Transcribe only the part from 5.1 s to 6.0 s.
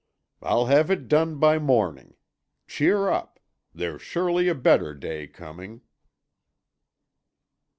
coming."